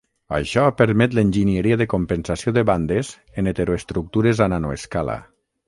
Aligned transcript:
Això 0.35 0.61
permet 0.77 1.13
l'enginyeria 1.17 1.77
de 1.83 1.87
compensació 1.91 2.55
de 2.57 2.65
bandes 2.71 3.13
en 3.43 3.53
heteroestructures 3.55 4.45
a 4.47 4.51
nanoescala. 4.57 5.23